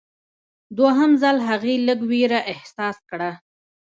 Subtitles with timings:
[0.77, 3.31] دوهم ځل هغې لږ ویره احساس کړه.